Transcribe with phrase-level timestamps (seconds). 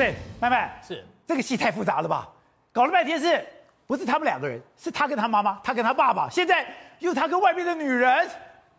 [0.00, 2.26] 对，麦麦是这个戏太复杂了吧？
[2.72, 3.44] 搞了半天是
[3.86, 4.58] 不是他们两个人？
[4.74, 6.66] 是他跟他妈妈，他跟他爸爸，现在
[7.00, 8.26] 又他跟外面的女人。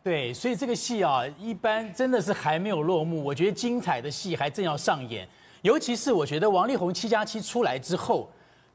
[0.03, 3.23] 对，所以这个戏啊，一般真的是还没有落幕。
[3.23, 5.29] 我觉得精彩的戏还正要上演，
[5.61, 8.27] 尤其是我觉得王力宏七加七出来之后，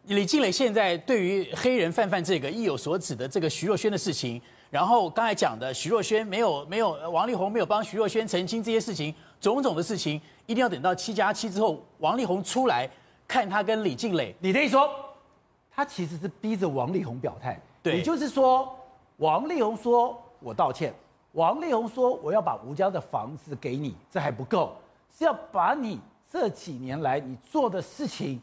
[0.06, 12.88] 李静蕾现在对于黑人范范这个意有所指的这个徐若瑄的事情，然后刚才讲的徐若瑄没有没有王力宏没有帮徐若瑄澄清这些事情，种种的事情，一定要等到七加七之后，王力宏出来
[13.26, 14.32] 看他跟李静蕾。
[14.38, 14.88] 你的意思说，
[15.74, 18.78] 他其实是逼着王力宏表态，对，也就是说，
[19.16, 20.94] 王力宏说我道歉。
[21.32, 24.74] 王力宏说：“我要把吴家的房子给你，这还不够，
[25.18, 26.00] 是要把你
[26.32, 28.40] 这几年来你做的事情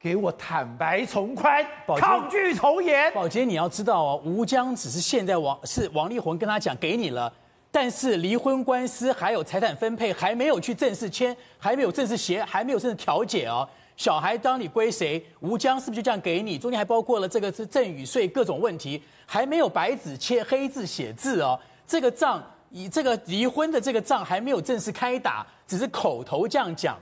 [0.00, 1.64] 给我坦白从宽，
[1.96, 7.32] 抗拒从严。”宝杰，你要知道哦，吴江只是现在王是王力宏跟他讲给你了，
[7.72, 13.68] 但是离婚官司还有财产分配还没有去正式签，还没有正式协，还没有正式调解哦。
[13.96, 15.20] 小孩当你归谁？
[15.40, 16.56] 吴江是不是就这样给你？
[16.56, 21.58] 中间还包括了这个是赠与税各种问题，还没有白纸切黑字写字哦。
[21.84, 26.96] 这个账以这个离婚的这个账还没有正式开打，只是口头这样讲，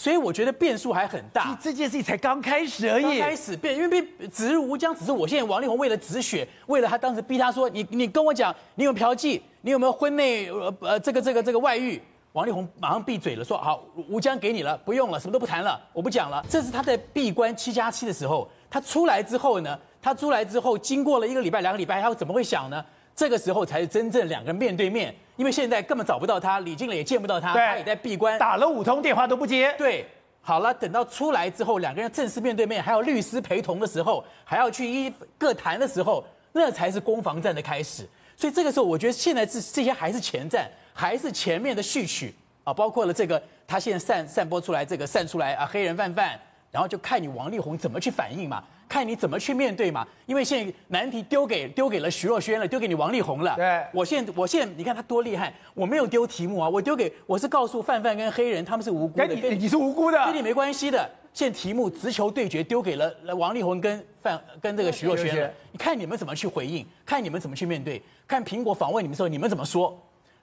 [0.00, 1.54] 所以我觉得变数还很大。
[1.60, 3.02] 这件事情才刚开始而已。
[3.02, 12.00] 刚开始变，因为指日无疆，只是我现在王力宏为了止血，为了他当时逼他说，你你跟我讲，你有嫖妓，你有没有婚内呃呃这个这个这个外遇？
[12.32, 16.42] 王力宏马上闭嘴了，说好，吴江给你了，不用了，什么都不谈了，我不讲了。
[16.48, 22.82] 这是他在闭关七加七的时候，他出来之后呢，他出来之后，经过了一个礼拜、两个礼拜，他怎么会想呢？
[23.14, 29.74] 这个时候才是真正两个人面对面，因为现在根本找不到他，李静蕾也见不到他，他也在闭关，打了五通电话都不接。
[29.78, 30.06] 对，
[30.42, 38.06] 好了，等到出来之后，两个人正式面对面，还有律师陪同的时候，还要去一各谈的时候，那才是攻防战的开始。
[38.36, 46.38] 所以这个时候，我觉得现在这这些还是前战，还是前面的序曲啊，包括了这个他现在散散播出来这个散出来啊，黑人范范，
[46.70, 48.62] 然后就看你王力宏怎么去反应嘛。
[48.90, 53.54] 看你怎么去面对嘛，因为现在难题丢给丢给了徐若瑄了，丢给你王力宏了。
[53.54, 61.08] 对，我现在我现在你看他多厉害，我没有丢题目啊，我丢给我是告诉范范跟黑人他们是无辜的，跟你你是无辜的，跟你没关系的。
[61.32, 69.96] 现在题目直球对决丢给了王力宏跟范跟这个徐若瑄了，你看你们怎么去回应，看你们怎么去面对，看苹果访问你们的时候你们怎么说，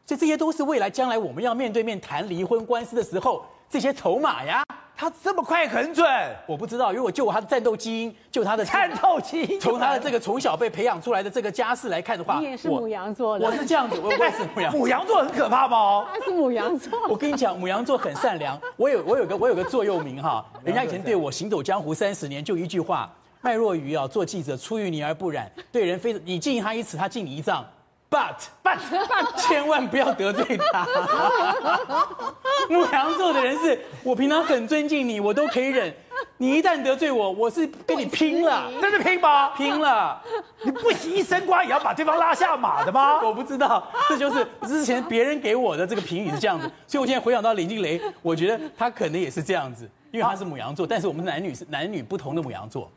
[0.06, 4.64] 所以这些都是未来将来我们要面对面谈离婚官司的时候这些筹码呀。
[5.00, 6.04] 他这么快很准，
[6.48, 6.92] 我不知道。
[6.92, 14.74] 如果就他的战斗基因，就他的战斗基因，从他的这个从小被培养出来的这个家世来看的话，你也是母羊座的，我是这样子，我 也是母羊。
[14.76, 16.08] 母羊座很可怕吗？
[16.12, 17.00] 他是母羊座。
[17.08, 18.60] 我跟你讲，母羊座很善良。
[18.76, 23.08] 我有我有个我有个座右铭哈， 人家以前对我行走江湖三十年就一句话：
[23.42, 27.64] 麦若愚啊，做记者出淤泥而不染，对人非你敬他一尺，他敬你一丈。
[28.10, 30.88] But but but，千万不要得罪他。
[32.70, 35.94] 牡羊座的人是我平常很尊敬你，我都可以忍。
[36.38, 39.50] 你一旦得罪我，我是跟你拼了，真的拼吗？
[39.56, 40.22] 拼了！
[40.64, 43.22] 你不惜一身瓜也要把对方拉下马的吗？
[43.26, 46.70] 我不知道，这就是之前别人给我的这个评语是这样子。
[46.88, 52.92] 所以我现在回想到林静蕾，我觉得她可能也是这样子，因为她是母羊座，但是我们男女是男女不同的母羊座。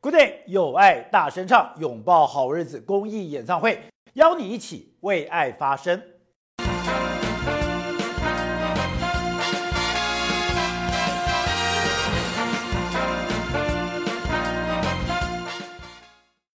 [0.00, 3.80] Good day，有爱大声唱，拥抱好日子公益演唱会。
[4.14, 6.00] 邀你一起为爱发声。